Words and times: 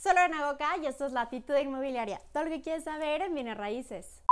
Soy 0.00 0.14
Lorena 0.14 0.46
Goca 0.46 0.76
y 0.80 0.86
esto 0.86 1.06
es 1.06 1.12
Latitud 1.12 1.56
Inmobiliaria. 1.56 2.20
Todo 2.32 2.44
lo 2.44 2.50
que 2.50 2.62
quieres 2.62 2.84
saber 2.84 3.20
en 3.20 3.34
bienes 3.34 3.58
raíces. 3.58 4.22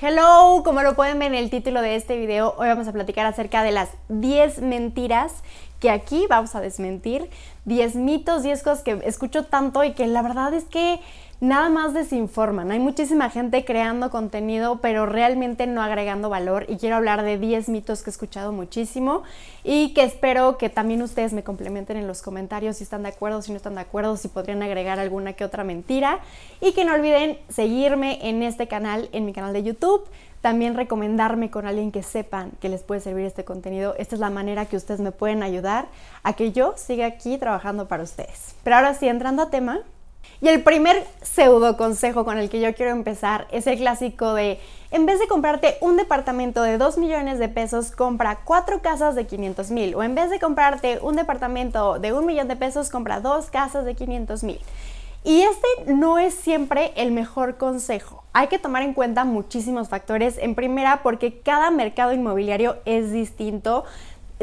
Hello, 0.00 0.62
como 0.64 0.80
lo 0.80 0.96
pueden 0.96 1.18
ver 1.18 1.28
en 1.28 1.38
el 1.38 1.50
título 1.50 1.82
de 1.82 1.94
este 1.94 2.16
video, 2.16 2.54
hoy 2.56 2.68
vamos 2.68 2.88
a 2.88 2.92
platicar 2.92 3.26
acerca 3.26 3.62
de 3.62 3.72
las 3.72 3.90
10 4.08 4.62
mentiras 4.62 5.42
que 5.78 5.90
aquí 5.90 6.26
vamos 6.30 6.54
a 6.54 6.60
desmentir, 6.60 7.28
10 7.64 7.96
mitos, 7.96 8.42
10 8.42 8.62
cosas 8.62 8.82
que 8.82 9.00
escucho 9.04 9.44
tanto 9.44 9.84
y 9.84 9.92
que 9.92 10.06
la 10.06 10.22
verdad 10.22 10.52
es 10.54 10.64
que 10.64 11.00
nada 11.42 11.68
más 11.70 11.92
desinforman. 11.92 12.70
Hay 12.70 12.78
muchísima 12.78 13.28
gente 13.28 13.64
creando 13.64 14.10
contenido, 14.10 14.80
pero 14.80 15.06
realmente 15.06 15.66
no 15.66 15.82
agregando 15.82 16.28
valor. 16.28 16.66
Y 16.68 16.76
quiero 16.76 16.94
hablar 16.94 17.22
de 17.22 17.36
10 17.36 17.68
mitos 17.68 18.02
que 18.02 18.10
he 18.10 18.12
escuchado 18.12 18.52
muchísimo 18.52 19.24
y 19.64 19.92
que 19.92 20.04
espero 20.04 20.56
que 20.56 20.70
también 20.70 21.02
ustedes 21.02 21.32
me 21.32 21.42
complementen 21.42 21.96
en 21.96 22.06
los 22.06 22.22
comentarios 22.22 22.76
si 22.76 22.84
están 22.84 23.02
de 23.02 23.08
acuerdo, 23.08 23.42
si 23.42 23.50
no 23.50 23.56
están 23.56 23.74
de 23.74 23.80
acuerdo, 23.80 24.16
si 24.16 24.28
podrían 24.28 24.62
agregar 24.62 25.00
alguna 25.00 25.32
que 25.32 25.44
otra 25.44 25.64
mentira. 25.64 26.20
Y 26.60 26.72
que 26.74 26.84
no 26.84 26.94
olviden 26.94 27.36
seguirme 27.48 28.28
en 28.28 28.44
este 28.44 28.68
canal, 28.68 29.08
en 29.10 29.26
mi 29.26 29.32
canal 29.32 29.52
de 29.52 29.64
YouTube. 29.64 30.04
También 30.42 30.74
recomendarme 30.74 31.50
con 31.52 31.66
alguien 31.66 31.92
que 31.92 32.02
sepan 32.02 32.50
que 32.60 32.68
les 32.68 32.82
puede 32.82 33.00
servir 33.00 33.24
este 33.24 33.44
contenido. 33.44 33.94
Esta 33.96 34.16
es 34.16 34.20
la 34.20 34.30
manera 34.30 34.66
que 34.66 34.76
ustedes 34.76 35.00
me 35.00 35.12
pueden 35.12 35.42
ayudar 35.44 35.86
a 36.24 36.32
que 36.32 36.50
yo 36.50 36.74
siga 36.76 37.06
aquí 37.06 37.38
trabajando 37.38 37.51
para 37.88 38.02
ustedes. 38.02 38.54
Pero 38.62 38.76
ahora 38.76 38.94
sí, 38.94 39.08
entrando 39.08 39.42
a 39.42 39.50
tema, 39.50 39.80
y 40.40 40.48
el 40.48 40.62
primer 40.62 41.06
pseudo 41.22 41.76
consejo 41.76 42.24
con 42.24 42.36
el 42.36 42.50
que 42.50 42.60
yo 42.60 42.74
quiero 42.74 42.90
empezar 42.90 43.46
es 43.52 43.66
el 43.68 43.78
clásico 43.78 44.34
de, 44.34 44.58
en 44.90 45.06
vez 45.06 45.20
de 45.20 45.28
comprarte 45.28 45.78
un 45.80 45.96
departamento 45.96 46.62
de 46.62 46.78
2 46.78 46.98
millones 46.98 47.38
de 47.38 47.48
pesos, 47.48 47.92
compra 47.92 48.40
cuatro 48.44 48.82
casas 48.82 49.14
de 49.14 49.26
500 49.26 49.70
mil. 49.70 49.94
O 49.94 50.02
en 50.02 50.16
vez 50.16 50.30
de 50.30 50.40
comprarte 50.40 50.98
un 51.00 51.14
departamento 51.14 52.00
de 52.00 52.12
un 52.12 52.26
millón 52.26 52.48
de 52.48 52.56
pesos, 52.56 52.90
compra 52.90 53.20
dos 53.20 53.50
casas 53.50 53.84
de 53.84 53.94
500 53.94 54.42
mil. 54.42 54.58
Y 55.24 55.42
este 55.42 55.92
no 55.92 56.18
es 56.18 56.34
siempre 56.34 56.92
el 56.96 57.12
mejor 57.12 57.56
consejo. 57.56 58.24
Hay 58.32 58.48
que 58.48 58.58
tomar 58.58 58.82
en 58.82 58.94
cuenta 58.94 59.24
muchísimos 59.24 59.88
factores. 59.88 60.36
En 60.38 60.56
primera, 60.56 61.04
porque 61.04 61.38
cada 61.38 61.70
mercado 61.70 62.12
inmobiliario 62.12 62.78
es 62.84 63.12
distinto, 63.12 63.84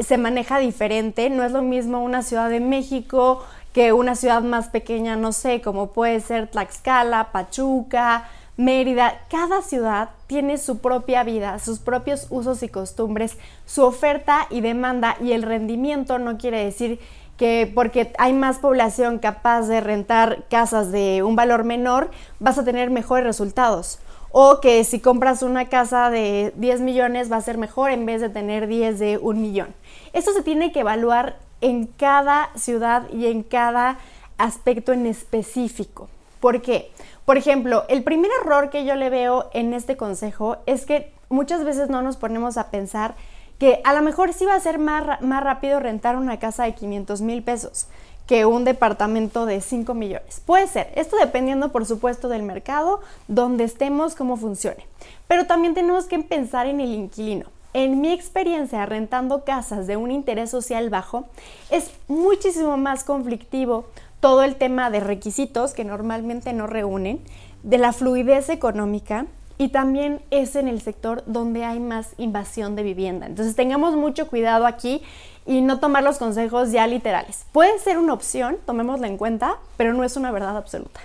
se 0.02 0.18
maneja 0.18 0.58
diferente. 0.58 1.30
No 1.30 1.44
es 1.44 1.52
lo 1.52 1.62
mismo 1.62 2.02
una 2.02 2.22
ciudad 2.22 2.50
de 2.50 2.60
México 2.60 3.44
que 3.72 3.92
una 3.92 4.14
ciudad 4.16 4.42
más 4.42 4.68
pequeña, 4.68 5.16
no 5.16 5.32
sé, 5.32 5.60
como 5.60 5.92
puede 5.92 6.20
ser 6.20 6.48
Tlaxcala, 6.48 7.30
Pachuca, 7.32 8.28
Mérida, 8.56 9.20
cada 9.30 9.62
ciudad 9.62 10.10
tiene 10.26 10.58
su 10.58 10.80
propia 10.80 11.22
vida, 11.24 11.58
sus 11.58 11.78
propios 11.78 12.26
usos 12.28 12.62
y 12.62 12.68
costumbres, 12.68 13.38
su 13.64 13.82
oferta 13.82 14.46
y 14.50 14.60
demanda 14.60 15.16
y 15.18 15.32
el 15.32 15.44
rendimiento 15.44 16.18
no 16.18 16.36
quiere 16.36 16.62
decir 16.62 17.00
que 17.40 17.72
porque 17.74 18.12
hay 18.18 18.34
más 18.34 18.58
población 18.58 19.18
capaz 19.18 19.62
de 19.62 19.80
rentar 19.80 20.44
casas 20.50 20.92
de 20.92 21.22
un 21.22 21.36
valor 21.36 21.64
menor, 21.64 22.10
vas 22.38 22.58
a 22.58 22.64
tener 22.64 22.90
mejores 22.90 23.24
resultados. 23.24 23.98
O 24.30 24.60
que 24.60 24.84
si 24.84 25.00
compras 25.00 25.42
una 25.42 25.70
casa 25.70 26.10
de 26.10 26.52
10 26.56 26.82
millones 26.82 27.32
va 27.32 27.36
a 27.36 27.40
ser 27.40 27.56
mejor 27.56 27.92
en 27.92 28.04
vez 28.04 28.20
de 28.20 28.28
tener 28.28 28.66
10 28.66 28.98
de 28.98 29.16
un 29.16 29.40
millón. 29.40 29.74
Esto 30.12 30.34
se 30.34 30.42
tiene 30.42 30.70
que 30.70 30.80
evaluar 30.80 31.38
en 31.62 31.86
cada 31.86 32.50
ciudad 32.56 33.08
y 33.10 33.24
en 33.24 33.42
cada 33.42 33.96
aspecto 34.36 34.92
en 34.92 35.06
específico. 35.06 36.10
¿Por 36.40 36.60
qué? 36.60 36.92
Por 37.24 37.38
ejemplo, 37.38 37.84
el 37.88 38.02
primer 38.02 38.30
error 38.42 38.68
que 38.68 38.84
yo 38.84 38.96
le 38.96 39.08
veo 39.08 39.48
en 39.54 39.72
este 39.72 39.96
consejo 39.96 40.58
es 40.66 40.84
que 40.84 41.14
muchas 41.30 41.64
veces 41.64 41.88
no 41.88 42.02
nos 42.02 42.18
ponemos 42.18 42.58
a 42.58 42.70
pensar 42.70 43.14
que 43.60 43.82
a 43.84 43.92
lo 43.92 44.00
mejor 44.00 44.32
sí 44.32 44.46
va 44.46 44.54
a 44.54 44.60
ser 44.60 44.78
más, 44.78 45.20
más 45.20 45.44
rápido 45.44 45.78
rentar 45.78 46.16
una 46.16 46.38
casa 46.38 46.64
de 46.64 46.74
500 46.74 47.20
mil 47.20 47.42
pesos 47.42 47.86
que 48.26 48.46
un 48.46 48.64
departamento 48.64 49.44
de 49.44 49.60
5 49.60 49.92
millones. 49.92 50.40
Puede 50.46 50.66
ser, 50.66 50.90
esto 50.94 51.16
dependiendo 51.16 51.70
por 51.70 51.84
supuesto 51.84 52.28
del 52.28 52.42
mercado, 52.42 53.00
donde 53.28 53.64
estemos, 53.64 54.14
cómo 54.14 54.36
funcione. 54.36 54.86
Pero 55.28 55.46
también 55.46 55.74
tenemos 55.74 56.06
que 56.06 56.18
pensar 56.20 56.66
en 56.66 56.80
el 56.80 56.94
inquilino. 56.94 57.46
En 57.74 58.00
mi 58.00 58.12
experiencia 58.12 58.86
rentando 58.86 59.44
casas 59.44 59.86
de 59.86 59.96
un 59.96 60.10
interés 60.10 60.48
social 60.50 60.88
bajo, 60.88 61.26
es 61.70 61.90
muchísimo 62.08 62.78
más 62.78 63.04
conflictivo 63.04 63.84
todo 64.20 64.42
el 64.42 64.56
tema 64.56 64.90
de 64.90 65.00
requisitos 65.00 65.74
que 65.74 65.84
normalmente 65.84 66.52
no 66.54 66.66
reúnen, 66.66 67.20
de 67.62 67.76
la 67.76 67.92
fluidez 67.92 68.48
económica 68.48 69.26
y 69.60 69.68
también 69.68 70.22
es 70.30 70.56
en 70.56 70.68
el 70.68 70.80
sector 70.80 71.22
donde 71.26 71.66
hay 71.66 71.80
más 71.80 72.14
invasión 72.16 72.76
de 72.76 72.82
vivienda. 72.82 73.26
Entonces 73.26 73.54
tengamos 73.54 73.94
mucho 73.94 74.26
cuidado 74.26 74.66
aquí 74.66 75.02
y 75.44 75.60
no 75.60 75.80
tomar 75.80 76.02
los 76.02 76.16
consejos 76.16 76.72
ya 76.72 76.86
literales. 76.86 77.44
Puede 77.52 77.78
ser 77.78 77.98
una 77.98 78.14
opción, 78.14 78.56
tomémosla 78.64 79.06
en 79.06 79.18
cuenta, 79.18 79.58
pero 79.76 79.92
no 79.92 80.02
es 80.02 80.16
una 80.16 80.30
verdad 80.30 80.56
absoluta. 80.56 81.00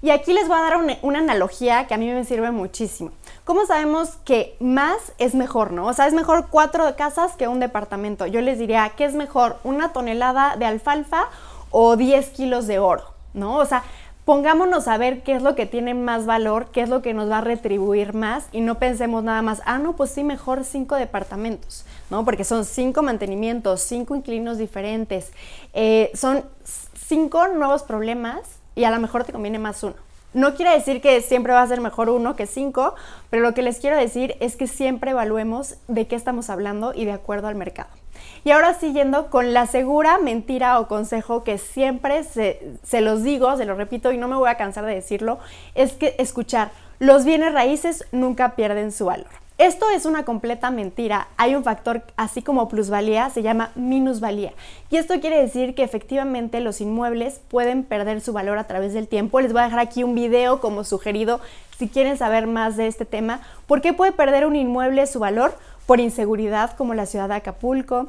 Y 0.00 0.08
aquí 0.08 0.32
les 0.32 0.48
voy 0.48 0.56
a 0.56 0.62
dar 0.62 0.78
una, 0.78 0.96
una 1.02 1.18
analogía 1.18 1.86
que 1.86 1.92
a 1.92 1.98
mí 1.98 2.10
me 2.10 2.24
sirve 2.24 2.50
muchísimo. 2.50 3.10
¿Cómo 3.44 3.66
sabemos 3.66 4.12
que 4.24 4.56
más 4.58 5.12
es 5.18 5.34
mejor, 5.34 5.72
no? 5.72 5.84
O 5.84 5.92
sea, 5.92 6.06
es 6.06 6.14
mejor 6.14 6.46
cuatro 6.48 6.96
casas 6.96 7.32
que 7.32 7.46
un 7.46 7.60
departamento. 7.60 8.24
Yo 8.24 8.40
les 8.40 8.58
diría, 8.58 8.90
¿qué 8.96 9.04
es 9.04 9.12
mejor? 9.12 9.58
¿Una 9.64 9.92
tonelada 9.92 10.56
de 10.56 10.64
alfalfa 10.64 11.26
o 11.70 11.96
10 11.96 12.30
kilos 12.30 12.66
de 12.66 12.78
oro? 12.78 13.04
¿No? 13.34 13.56
O 13.56 13.66
sea, 13.66 13.84
pongámonos 14.28 14.88
a 14.88 14.98
ver 14.98 15.22
qué 15.22 15.36
es 15.36 15.42
lo 15.42 15.54
que 15.54 15.64
tiene 15.64 15.94
más 15.94 16.26
valor, 16.26 16.66
qué 16.70 16.82
es 16.82 16.90
lo 16.90 17.00
que 17.00 17.14
nos 17.14 17.30
va 17.30 17.38
a 17.38 17.40
retribuir 17.40 18.12
más 18.12 18.46
y 18.52 18.60
no 18.60 18.78
pensemos 18.78 19.24
nada 19.24 19.40
más, 19.40 19.62
ah, 19.64 19.78
no, 19.78 19.96
pues 19.96 20.10
sí, 20.10 20.22
mejor 20.22 20.64
cinco 20.64 20.96
departamentos, 20.96 21.86
¿no? 22.10 22.26
Porque 22.26 22.44
son 22.44 22.66
cinco 22.66 23.00
mantenimientos, 23.00 23.80
cinco 23.80 24.14
inquilinos 24.14 24.58
diferentes, 24.58 25.32
eh, 25.72 26.10
son 26.12 26.44
cinco 27.06 27.48
nuevos 27.48 27.84
problemas 27.84 28.40
y 28.74 28.84
a 28.84 28.90
lo 28.90 29.00
mejor 29.00 29.24
te 29.24 29.32
conviene 29.32 29.58
más 29.58 29.82
uno. 29.82 29.94
No 30.34 30.54
quiere 30.54 30.72
decir 30.72 31.00
que 31.00 31.22
siempre 31.22 31.54
va 31.54 31.62
a 31.62 31.66
ser 31.66 31.80
mejor 31.80 32.10
uno 32.10 32.36
que 32.36 32.44
cinco, 32.44 32.96
pero 33.30 33.42
lo 33.42 33.54
que 33.54 33.62
les 33.62 33.78
quiero 33.78 33.96
decir 33.96 34.36
es 34.40 34.56
que 34.56 34.66
siempre 34.66 35.12
evaluemos 35.12 35.76
de 35.88 36.06
qué 36.06 36.16
estamos 36.16 36.50
hablando 36.50 36.92
y 36.94 37.06
de 37.06 37.12
acuerdo 37.12 37.48
al 37.48 37.54
mercado. 37.54 37.88
Y 38.44 38.50
ahora 38.50 38.74
siguiendo 38.74 39.30
con 39.30 39.52
la 39.52 39.66
segura 39.66 40.18
mentira 40.18 40.78
o 40.80 40.88
consejo 40.88 41.44
que 41.44 41.58
siempre 41.58 42.24
se, 42.24 42.74
se 42.82 43.00
los 43.00 43.22
digo, 43.22 43.56
se 43.56 43.64
lo 43.64 43.74
repito 43.74 44.12
y 44.12 44.18
no 44.18 44.28
me 44.28 44.36
voy 44.36 44.48
a 44.48 44.56
cansar 44.56 44.84
de 44.84 44.94
decirlo, 44.94 45.38
es 45.74 45.92
que 45.92 46.14
escuchar, 46.18 46.70
los 46.98 47.24
bienes 47.24 47.52
raíces 47.52 48.04
nunca 48.12 48.56
pierden 48.56 48.92
su 48.92 49.06
valor. 49.06 49.28
Esto 49.58 49.90
es 49.90 50.06
una 50.06 50.24
completa 50.24 50.70
mentira. 50.70 51.26
Hay 51.36 51.56
un 51.56 51.64
factor 51.64 52.04
así 52.16 52.42
como 52.42 52.68
plusvalía, 52.68 53.28
se 53.30 53.42
llama 53.42 53.72
minusvalía. 53.74 54.52
Y 54.88 54.98
esto 54.98 55.18
quiere 55.18 55.40
decir 55.40 55.74
que 55.74 55.82
efectivamente 55.82 56.60
los 56.60 56.80
inmuebles 56.80 57.40
pueden 57.48 57.82
perder 57.82 58.20
su 58.20 58.32
valor 58.32 58.58
a 58.58 58.68
través 58.68 58.94
del 58.94 59.08
tiempo. 59.08 59.40
Les 59.40 59.52
voy 59.52 59.62
a 59.62 59.64
dejar 59.64 59.80
aquí 59.80 60.04
un 60.04 60.14
video 60.14 60.60
como 60.60 60.84
sugerido 60.84 61.40
si 61.76 61.88
quieren 61.88 62.16
saber 62.16 62.46
más 62.46 62.76
de 62.76 62.86
este 62.86 63.04
tema. 63.04 63.40
¿Por 63.66 63.80
qué 63.80 63.92
puede 63.92 64.12
perder 64.12 64.46
un 64.46 64.54
inmueble 64.54 65.04
su 65.08 65.18
valor? 65.18 65.58
Por 65.86 65.98
inseguridad 65.98 66.76
como 66.76 66.94
la 66.94 67.06
ciudad 67.06 67.28
de 67.28 67.34
Acapulco, 67.34 68.06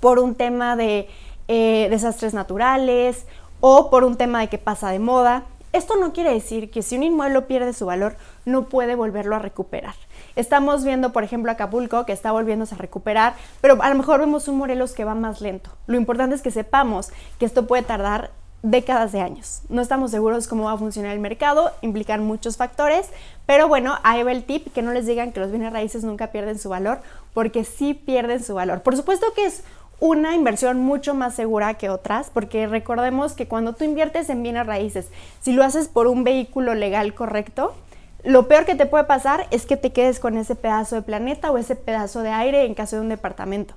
por 0.00 0.18
un 0.18 0.34
tema 0.34 0.76
de 0.76 1.08
eh, 1.48 1.88
desastres 1.90 2.34
naturales 2.34 3.26
o 3.60 3.90
por 3.90 4.04
un 4.04 4.16
tema 4.16 4.40
de 4.40 4.48
que 4.48 4.58
pasa 4.58 4.90
de 4.90 4.98
moda. 4.98 5.44
Esto 5.72 5.96
no 5.96 6.12
quiere 6.12 6.32
decir 6.32 6.70
que 6.70 6.82
si 6.82 6.96
un 6.96 7.02
inmueble 7.02 7.42
pierde 7.42 7.72
su 7.72 7.86
valor, 7.86 8.16
no 8.44 8.64
puede 8.64 8.94
volverlo 8.94 9.36
a 9.36 9.38
recuperar. 9.38 9.94
Estamos 10.34 10.84
viendo, 10.84 11.12
por 11.12 11.24
ejemplo, 11.24 11.50
Acapulco, 11.50 12.06
que 12.06 12.12
está 12.12 12.32
volviéndose 12.32 12.74
a 12.74 12.78
recuperar, 12.78 13.34
pero 13.60 13.82
a 13.82 13.88
lo 13.88 13.94
mejor 13.94 14.20
vemos 14.20 14.48
un 14.48 14.58
Morelos 14.58 14.92
que 14.92 15.04
va 15.04 15.14
más 15.14 15.40
lento. 15.40 15.70
Lo 15.86 15.96
importante 15.96 16.34
es 16.34 16.42
que 16.42 16.50
sepamos 16.50 17.10
que 17.38 17.46
esto 17.46 17.66
puede 17.66 17.82
tardar 17.82 18.30
décadas 18.62 19.12
de 19.12 19.20
años. 19.20 19.62
No 19.68 19.80
estamos 19.80 20.10
seguros 20.10 20.48
cómo 20.48 20.64
va 20.64 20.72
a 20.72 20.78
funcionar 20.78 21.12
el 21.12 21.20
mercado, 21.20 21.72
implican 21.82 22.24
muchos 22.24 22.56
factores, 22.56 23.08
pero 23.46 23.68
bueno, 23.68 23.98
ahí 24.02 24.22
va 24.22 24.32
el 24.32 24.44
tip, 24.44 24.72
que 24.72 24.82
no 24.82 24.92
les 24.92 25.06
digan 25.06 25.32
que 25.32 25.40
los 25.40 25.50
bienes 25.50 25.72
raíces 25.72 26.04
nunca 26.04 26.28
pierden 26.28 26.58
su 26.58 26.68
valor, 26.68 27.00
porque 27.32 27.64
sí 27.64 27.94
pierden 27.94 28.42
su 28.42 28.54
valor. 28.54 28.82
Por 28.82 28.96
supuesto 28.96 29.26
que 29.34 29.46
es 29.46 29.62
una 29.98 30.34
inversión 30.34 30.80
mucho 30.80 31.14
más 31.14 31.34
segura 31.34 31.74
que 31.74 31.88
otras, 31.88 32.30
porque 32.30 32.66
recordemos 32.66 33.32
que 33.32 33.48
cuando 33.48 33.72
tú 33.72 33.84
inviertes 33.84 34.28
en 34.28 34.42
bienes 34.42 34.66
raíces, 34.66 35.08
si 35.40 35.52
lo 35.52 35.64
haces 35.64 35.88
por 35.88 36.06
un 36.06 36.24
vehículo 36.24 36.74
legal 36.74 37.14
correcto, 37.14 37.74
lo 38.22 38.48
peor 38.48 38.64
que 38.64 38.74
te 38.74 38.86
puede 38.86 39.04
pasar 39.04 39.46
es 39.50 39.66
que 39.66 39.76
te 39.76 39.92
quedes 39.92 40.18
con 40.18 40.36
ese 40.36 40.54
pedazo 40.54 40.96
de 40.96 41.02
planeta 41.02 41.50
o 41.50 41.58
ese 41.58 41.76
pedazo 41.76 42.22
de 42.22 42.30
aire 42.30 42.64
en 42.64 42.74
caso 42.74 42.96
de 42.96 43.02
un 43.02 43.08
departamento. 43.08 43.74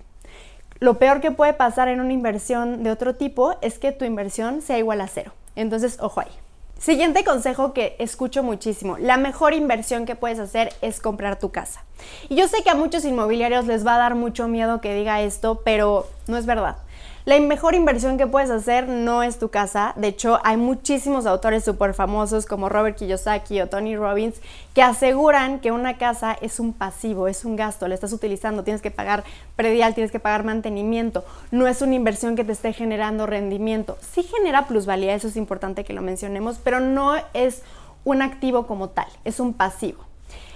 Lo 0.80 0.98
peor 0.98 1.22
que 1.22 1.32
puede 1.32 1.54
pasar 1.54 1.88
en 1.88 2.00
una 2.00 2.14
inversión 2.14 2.84
de 2.84 2.92
otro 2.92 3.16
tipo 3.16 3.58
es 3.62 3.80
que 3.80 3.92
tu 3.92 4.06
inversión 4.06 4.62
sea 4.62 4.78
igual 4.78 5.02
a 5.02 5.08
cero. 5.08 5.34
Entonces, 5.56 5.98
ojo 6.00 6.22
ahí. 6.22 6.32
Siguiente 6.80 7.26
consejo 7.26 7.74
que 7.74 7.98
escucho 8.00 8.42
muchísimo. 8.42 8.98
La 8.98 9.18
mejor 9.18 9.54
inversión 9.54 10.06
que 10.06 10.16
puedes 10.16 10.40
hacer 10.40 10.72
es 10.82 11.02
comprar 11.02 11.38
tu 11.38 11.52
casa. 11.52 11.84
Y 12.30 12.36
yo 12.36 12.48
sé 12.48 12.64
que 12.64 12.70
a 12.70 12.76
muchos 12.76 13.04
inmobiliarios 13.04 13.66
les 13.66 13.86
va 13.86 13.96
a 13.96 13.98
dar 13.98 14.16
mucho 14.16 14.48
miedo 14.48 14.80
que 14.80 14.96
diga 14.96 15.22
esto, 15.22 15.62
pero 15.66 16.08
no 16.28 16.38
es 16.38 16.46
verdad. 16.46 16.78
La 17.30 17.40
mejor 17.40 17.76
inversión 17.76 18.18
que 18.18 18.26
puedes 18.26 18.50
hacer 18.50 18.88
no 18.90 19.22
es 19.22 19.38
tu 19.38 19.50
casa. 19.50 19.94
De 19.96 20.08
hecho, 20.08 20.40
hay 20.44 20.58
muchísimos 20.58 21.28
autores 21.28 21.64
súper 21.64 21.94
famosos 21.94 22.48
como 22.48 22.70
Robert 22.70 22.98
Kiyosaki 22.98 23.62
o 23.62 23.70
Tony 23.70 23.96
Robbins 23.96 24.42
que 24.74 24.82
aseguran 24.82 25.60
que 25.60 25.72
una 25.72 26.00
casa 26.00 26.36
es 26.42 26.60
un 26.60 26.74
pasivo, 26.74 27.28
es 27.28 27.46
un 27.46 27.56
gasto, 27.56 27.88
la 27.88 27.94
estás 27.94 28.14
utilizando, 28.14 28.64
tienes 28.64 28.82
que 28.82 28.90
pagar 28.90 29.24
predial, 29.56 29.94
tienes 29.94 30.12
que 30.12 30.20
pagar 30.20 30.44
mantenimiento. 30.44 31.24
No 31.52 31.68
es 31.68 31.84
una 31.84 31.94
inversión 31.94 32.36
que 32.36 32.44
te 32.44 32.52
esté 32.52 32.74
generando 32.74 33.28
rendimiento. 33.28 34.00
Sí 34.02 34.24
genera 34.24 34.66
plusvalía, 34.66 35.14
eso 35.14 35.28
es 35.28 35.36
importante 35.36 35.84
que 35.84 35.94
lo 35.94 36.02
mencionemos, 36.02 36.58
pero 36.58 36.80
no 36.80 37.14
es 37.36 37.62
un 38.06 38.24
activo 38.24 38.66
como 38.66 38.90
tal, 38.90 39.08
es 39.24 39.40
un 39.40 39.54
pasivo. 39.54 40.04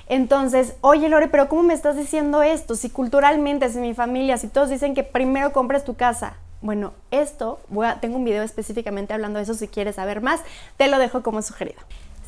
Entonces, 0.08 0.74
oye 0.82 1.08
Lore, 1.08 1.28
pero 1.28 1.48
¿cómo 1.50 1.62
me 1.62 1.76
estás 1.76 1.96
diciendo 1.96 2.42
esto? 2.42 2.74
Si 2.74 2.90
culturalmente, 2.90 3.70
si 3.70 3.78
mi 3.78 3.94
familia, 3.94 4.40
si 4.40 4.48
todos 4.48 4.72
dicen 4.72 4.96
que 4.96 5.04
primero 5.04 5.54
compres 5.54 5.84
tu 5.84 5.94
casa. 5.94 6.38
Bueno, 6.64 6.94
esto, 7.12 7.60
tengo 8.00 8.16
un 8.16 8.24
video 8.24 8.42
específicamente 8.42 9.14
hablando 9.14 9.36
de 9.36 9.44
eso 9.44 9.54
si 9.54 9.68
quieres 9.68 9.96
saber 9.98 10.22
más, 10.22 10.40
te 10.78 10.88
lo 10.88 10.98
dejo 10.98 11.22
como 11.22 11.42
sugerido. 11.42 11.82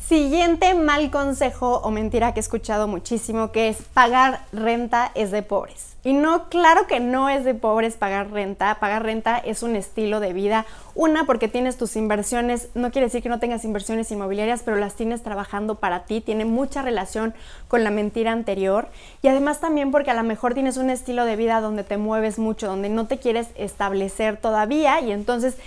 Siguiente 0.06 0.76
mal 0.76 1.10
consejo 1.10 1.78
o 1.78 1.90
mentira 1.90 2.34
que 2.34 2.42
he 2.42 2.44
escuchado 2.44 2.90
muchísimo 2.90 3.54
que 3.54 3.70
es 3.70 3.78
pagar 3.94 4.42
renta 4.52 5.10
es 5.16 5.32
de 5.32 5.42
pobres. 5.42 5.95
Y 6.06 6.14
no, 6.14 6.50
claro 6.50 6.86
que 6.86 7.00
no 7.00 7.30
es 7.30 7.44
de 7.46 7.56
pobres 7.56 7.96
pagar 7.96 8.30
renta. 8.30 8.76
Pagar 8.80 9.02
renta 9.02 9.40
es 9.40 9.64
un 9.64 9.76
estilo 9.76 10.20
de 10.20 10.34
vida. 10.34 10.68
Una, 10.94 11.26
porque 11.26 11.48
tienes 11.48 11.78
tus 11.78 11.96
inversiones, 11.96 12.70
no 12.76 12.92
quiere 12.92 13.08
decir 13.08 13.24
que 13.24 13.30
no 13.30 13.40
tengas 13.40 13.66
inversiones 13.66 14.12
inmobiliarias, 14.12 14.62
pero 14.64 14.78
las 14.78 14.94
tienes 14.94 15.24
trabajando 15.24 15.80
para 15.80 16.06
ti. 16.06 16.22
Tiene 16.22 16.46
mucha 16.46 16.84
relación 16.84 17.34
con 17.68 17.84
la 17.84 17.90
mentira 17.90 18.34
anterior. 18.34 18.88
Y 19.24 19.30
además 19.30 19.60
también 19.60 19.90
porque 19.90 20.12
a 20.12 20.14
lo 20.14 20.22
mejor 20.22 20.54
tienes 20.54 20.78
un 20.78 20.92
estilo 20.92 21.26
de 21.26 21.38
vida 21.38 21.60
donde 21.60 21.84
te 21.84 21.98
mueves 21.98 22.38
mucho, 22.38 22.68
donde 22.68 22.90
no 22.90 23.08
te 23.08 23.18
quieres 23.18 23.48
establecer 23.56 24.38
todavía 24.38 25.02
y 25.02 25.12
entonces 25.12 25.58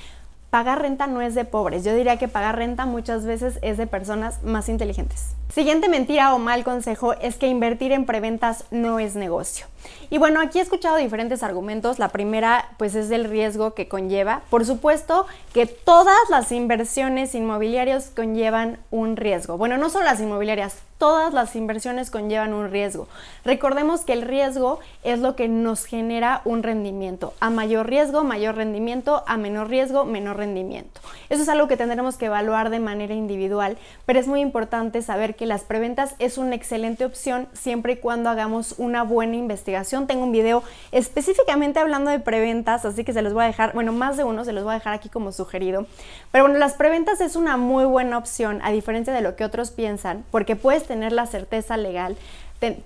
pagar 0.51 0.81
renta 0.81 1.09
no 1.09 1.21
es 1.21 1.35
de 1.35 1.47
pobres. 1.47 1.83
Yo 1.83 1.93
diría 1.97 2.17
que 2.17 2.29
pagar 2.29 2.55
renta 2.55 2.87
muchas 2.87 3.27
veces 3.27 3.59
es 3.61 3.77
de 3.77 3.89
personas 3.89 4.41
más 4.45 4.69
inteligentes. 4.69 5.35
Siguiente 5.53 5.89
mentira 5.89 6.35
o 6.35 6.39
mal 6.39 6.63
consejo 6.63 7.15
es 7.15 7.37
que 7.37 7.49
invertir 7.49 7.93
en 7.93 8.05
preventas 8.05 8.65
no 8.71 8.99
es 8.99 9.17
negocio. 9.17 9.67
Y 10.11 10.19
bueno, 10.19 10.41
aquí 10.41 10.59
he 10.59 10.63
escuchado 10.63 10.97
diferentes 10.97 11.43
argumentos. 11.43 11.99
La 11.99 12.09
primera, 12.09 12.71
pues 12.79 12.95
es 12.95 13.09
del 13.09 13.25
riesgo 13.25 13.75
que 13.75 13.89
conlleva. 13.89 14.43
Por 14.51 14.65
supuesto 14.65 15.27
que 15.53 15.67
todas 15.67 16.19
las 16.31 16.53
inversiones 16.53 17.35
inmobiliarias 17.35 18.11
conllevan 18.15 18.79
un 18.91 19.17
riesgo. 19.17 19.57
Bueno, 19.57 19.79
no 19.79 19.91
solo 19.91 20.05
las 20.05 20.21
inmobiliarias, 20.21 20.79
todas 20.99 21.33
las 21.33 21.55
inversiones 21.57 22.11
conllevan 22.11 22.53
un 22.53 22.71
riesgo. 22.71 23.07
Recordemos 23.45 24.03
que 24.03 24.13
el 24.15 24.23
riesgo 24.23 24.81
es 25.05 25.21
lo 25.21 25.37
que 25.37 25.49
nos 25.49 25.85
genera 25.85 26.43
un 26.45 26.63
rendimiento. 26.63 27.35
A 27.41 27.51
mayor 27.51 27.89
riesgo, 27.89 28.25
mayor 28.25 28.57
rendimiento, 28.57 29.23
a 29.27 29.37
menor 29.37 29.69
riesgo, 29.69 30.05
menor 30.05 30.39
rendimiento. 30.39 31.01
Eso 31.29 31.43
es 31.43 31.49
algo 31.49 31.69
que 31.69 31.77
tendremos 31.77 32.17
que 32.17 32.27
evaluar 32.27 32.71
de 32.71 32.81
manera 32.81 33.15
individual, 33.15 33.79
pero 34.07 34.19
es 34.19 34.27
muy 34.27 34.41
importante 34.41 35.03
saber 35.03 35.37
que 35.39 35.47
las 35.47 35.63
preventas 35.63 36.15
es 36.19 36.37
una 36.37 36.55
excelente 36.55 37.07
opción 37.07 37.49
siempre 37.55 37.95
y 37.95 37.97
cuando 37.97 38.29
hagamos 38.29 38.75
una 38.77 39.05
buena 39.05 39.37
investigación. 39.37 40.07
Tengo 40.07 40.25
un 40.25 40.33
video 40.33 40.63
específicamente 40.93 41.79
hablando 41.79 42.11
de 42.11 42.19
preventas, 42.19 42.85
así 42.85 43.05
que 43.05 43.15
se 43.15 43.23
los 43.23 43.33
voy 43.33 43.45
a 43.45 43.47
dejar, 43.47 43.73
bueno, 43.73 43.93
más 43.93 44.19
de 44.19 44.25
uno 44.25 44.45
se 44.45 44.53
los 44.53 44.65
voy 44.65 44.73
a 44.73 44.75
dejar 44.75 44.93
aquí 44.93 45.09
como 45.09 45.33
sugerido. 45.33 45.87
Pero 46.33 46.45
bueno, 46.45 46.59
las 46.59 46.75
preventas 46.75 47.23
es 47.23 47.37
una 47.37 47.57
muy 47.57 47.87
buena 47.87 48.19
opción, 48.19 48.61
a 48.63 48.73
diferencia 48.73 49.15
de 49.15 49.23
lo 49.23 49.37
que 49.37 49.45
otros 49.45 49.71
piensan, 49.71 50.25
porque 50.31 50.57
puedes 50.57 50.85
tener 50.85 51.13
la 51.13 51.27
certeza 51.27 51.77
legal 51.77 52.17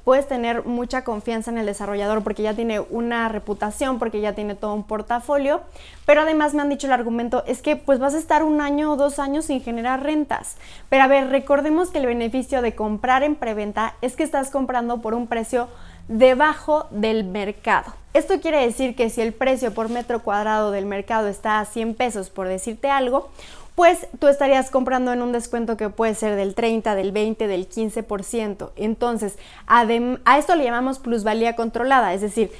puedes 0.04 0.28
tener 0.28 0.64
mucha 0.64 1.02
confianza 1.02 1.50
en 1.50 1.58
el 1.58 1.66
desarrollador 1.66 2.22
porque 2.22 2.42
ya 2.42 2.54
tiene 2.54 2.80
una 2.80 3.28
reputación, 3.28 3.98
porque 3.98 4.20
ya 4.20 4.34
tiene 4.34 4.54
todo 4.54 4.74
un 4.74 4.84
portafolio, 4.84 5.62
pero 6.04 6.22
además 6.22 6.54
me 6.54 6.62
han 6.62 6.68
dicho 6.68 6.86
el 6.86 6.92
argumento 6.92 7.42
es 7.46 7.62
que 7.62 7.76
pues 7.76 7.98
vas 7.98 8.14
a 8.14 8.18
estar 8.18 8.42
un 8.42 8.60
año 8.60 8.92
o 8.92 8.96
dos 8.96 9.18
años 9.18 9.46
sin 9.46 9.62
generar 9.62 10.02
rentas. 10.02 10.56
Pero 10.88 11.04
a 11.04 11.06
ver, 11.06 11.28
recordemos 11.28 11.90
que 11.90 11.98
el 11.98 12.06
beneficio 12.06 12.62
de 12.62 12.74
comprar 12.74 13.22
en 13.22 13.34
preventa 13.34 13.94
es 14.02 14.16
que 14.16 14.24
estás 14.24 14.50
comprando 14.50 15.00
por 15.00 15.14
un 15.14 15.26
precio 15.26 15.68
debajo 16.08 16.86
del 16.90 17.24
mercado. 17.24 17.94
Esto 18.12 18.40
quiere 18.40 18.60
decir 18.60 18.94
que 18.94 19.08
si 19.08 19.22
el 19.22 19.32
precio 19.32 19.72
por 19.72 19.88
metro 19.88 20.22
cuadrado 20.22 20.70
del 20.70 20.84
mercado 20.84 21.28
está 21.28 21.60
a 21.60 21.64
100 21.64 21.94
pesos, 21.94 22.28
por 22.28 22.46
decirte 22.46 22.90
algo, 22.90 23.30
pues 23.74 24.06
tú 24.18 24.28
estarías 24.28 24.70
comprando 24.70 25.12
en 25.12 25.22
un 25.22 25.32
descuento 25.32 25.76
que 25.76 25.88
puede 25.88 26.14
ser 26.14 26.36
del 26.36 26.54
30, 26.54 26.94
del 26.94 27.12
20, 27.12 27.46
del 27.46 27.68
15%. 27.68 28.70
Entonces, 28.76 29.38
a 29.66 30.38
esto 30.38 30.54
le 30.54 30.64
llamamos 30.64 30.98
plusvalía 30.98 31.56
controlada, 31.56 32.12
es 32.12 32.20
decir, 32.20 32.50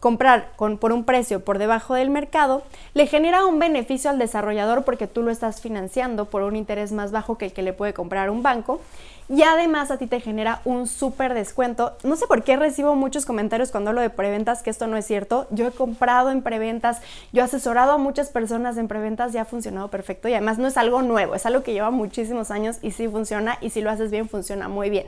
comprar 0.00 0.52
por 0.56 0.92
un 0.92 1.04
precio 1.04 1.44
por 1.44 1.58
debajo 1.58 1.94
del 1.94 2.10
mercado, 2.10 2.62
le 2.94 3.06
genera 3.06 3.46
un 3.46 3.58
beneficio 3.58 4.10
al 4.10 4.18
desarrollador 4.18 4.84
porque 4.84 5.06
tú 5.06 5.22
lo 5.22 5.30
estás 5.30 5.60
financiando 5.60 6.26
por 6.26 6.42
un 6.42 6.56
interés 6.56 6.92
más 6.92 7.12
bajo 7.12 7.38
que 7.38 7.46
el 7.46 7.52
que 7.52 7.62
le 7.62 7.72
puede 7.72 7.94
comprar 7.94 8.30
un 8.30 8.42
banco 8.42 8.80
y 9.28 9.42
además 9.42 9.90
a 9.90 9.98
ti 9.98 10.06
te 10.06 10.20
genera 10.20 10.60
un 10.64 10.86
súper 10.86 11.34
descuento. 11.34 11.96
No 12.04 12.16
sé 12.16 12.26
por 12.26 12.44
qué 12.44 12.56
recibo 12.56 12.94
muchos 12.94 13.26
comentarios 13.26 13.70
cuando 13.70 13.90
hablo 13.90 14.00
de 14.00 14.10
preventas 14.10 14.62
que 14.62 14.70
esto 14.70 14.86
no 14.86 14.96
es 14.96 15.06
cierto. 15.06 15.46
Yo 15.50 15.66
he 15.66 15.72
comprado 15.72 16.30
en 16.30 16.42
preventas, 16.42 17.00
yo 17.32 17.42
he 17.42 17.44
asesorado 17.44 17.92
a 17.92 17.98
muchas 17.98 18.30
personas 18.30 18.76
en 18.76 18.88
preventas 18.88 19.34
y 19.34 19.38
ha 19.38 19.44
funcionado 19.44 19.88
perfecto 19.88 20.28
y 20.28 20.32
además 20.34 20.58
no 20.58 20.68
es 20.68 20.76
algo 20.76 21.02
nuevo, 21.02 21.34
es 21.34 21.46
algo 21.46 21.62
que 21.62 21.72
lleva 21.72 21.90
muchísimos 21.90 22.50
años 22.50 22.78
y 22.82 22.92
sí 22.92 23.08
funciona 23.08 23.58
y 23.60 23.70
si 23.70 23.80
lo 23.80 23.90
haces 23.90 24.10
bien 24.10 24.28
funciona 24.28 24.68
muy 24.68 24.90
bien. 24.90 25.06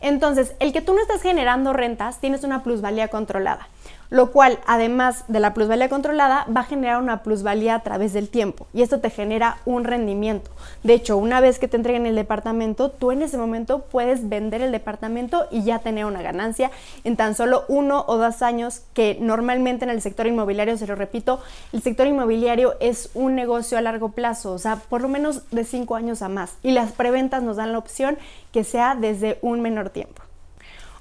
Entonces, 0.00 0.54
el 0.60 0.72
que 0.72 0.80
tú 0.80 0.94
no 0.94 1.00
estés 1.00 1.22
generando 1.22 1.72
rentas, 1.72 2.20
tienes 2.20 2.44
una 2.44 2.62
plusvalía 2.62 3.08
controlada 3.08 3.68
lo 4.10 4.32
cual 4.32 4.58
además 4.66 5.24
de 5.28 5.40
la 5.40 5.54
plusvalía 5.54 5.88
controlada 5.88 6.46
va 6.54 6.62
a 6.62 6.64
generar 6.64 7.00
una 7.00 7.22
plusvalía 7.22 7.76
a 7.76 7.82
través 7.82 8.12
del 8.12 8.28
tiempo 8.28 8.66
y 8.74 8.82
esto 8.82 9.00
te 9.00 9.08
genera 9.08 9.58
un 9.64 9.84
rendimiento. 9.84 10.50
De 10.82 10.94
hecho, 10.94 11.16
una 11.16 11.40
vez 11.40 11.58
que 11.58 11.68
te 11.68 11.76
entreguen 11.76 12.06
el 12.06 12.16
departamento, 12.16 12.90
tú 12.90 13.12
en 13.12 13.22
ese 13.22 13.38
momento 13.38 13.82
puedes 13.82 14.28
vender 14.28 14.62
el 14.62 14.72
departamento 14.72 15.46
y 15.50 15.62
ya 15.62 15.78
tener 15.78 16.04
una 16.04 16.22
ganancia 16.22 16.70
en 17.04 17.16
tan 17.16 17.34
solo 17.34 17.64
uno 17.68 18.04
o 18.08 18.16
dos 18.16 18.42
años 18.42 18.82
que 18.94 19.16
normalmente 19.20 19.84
en 19.84 19.90
el 19.90 20.02
sector 20.02 20.26
inmobiliario, 20.26 20.76
se 20.76 20.88
lo 20.88 20.96
repito, 20.96 21.40
el 21.72 21.80
sector 21.80 22.06
inmobiliario 22.08 22.74
es 22.80 23.10
un 23.14 23.36
negocio 23.36 23.78
a 23.78 23.80
largo 23.80 24.10
plazo, 24.10 24.52
o 24.52 24.58
sea, 24.58 24.76
por 24.76 25.00
lo 25.00 25.08
menos 25.08 25.48
de 25.52 25.64
cinco 25.64 25.94
años 25.94 26.22
a 26.22 26.28
más 26.28 26.56
y 26.62 26.72
las 26.72 26.90
preventas 26.92 27.42
nos 27.42 27.56
dan 27.56 27.72
la 27.72 27.78
opción 27.78 28.18
que 28.52 28.64
sea 28.64 28.96
desde 28.96 29.38
un 29.42 29.60
menor 29.60 29.89
tiempo. 29.90 30.22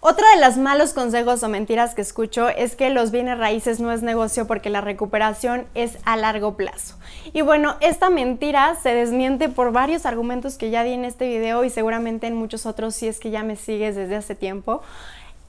Otra 0.02 0.26
de 0.34 0.40
los 0.40 0.56
malos 0.56 0.94
consejos 0.94 1.44
o 1.44 1.50
mentiras 1.50 1.94
que 1.94 2.02
escucho 2.02 2.48
es 2.48 2.78
que 2.78 2.90
los 2.90 3.12
bienes 3.12 3.38
raíces 3.38 3.82
no 3.82 3.92
es 3.92 4.02
negocio 4.02 4.48
porque 4.48 4.70
la 4.70 4.80
recuperación 4.80 5.68
es 5.76 5.98
a 6.06 6.16
largo 6.16 6.56
plazo. 6.56 6.96
Y 7.34 7.42
bueno, 7.42 7.76
esta 7.82 8.10
mentira 8.10 8.76
se 8.82 8.96
desmiente 8.96 9.50
por 9.50 9.74
varios 9.74 10.06
argumentos 10.06 10.58
que 10.58 10.70
ya 10.70 10.86
di 10.86 10.94
en 10.94 11.04
este 11.04 11.28
video 11.28 11.66
y 11.66 11.70
seguramente 11.70 12.28
en 12.28 12.36
muchos 12.36 12.66
otros 12.66 12.96
si 12.96 13.10
es 13.10 13.20
que 13.20 13.30
ya 13.30 13.44
me 13.44 13.58
sigues 13.58 13.98
desde 13.98 14.16
hace 14.16 14.36
tiempo. 14.36 14.82